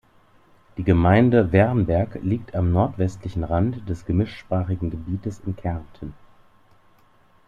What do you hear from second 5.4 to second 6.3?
in Kärnten.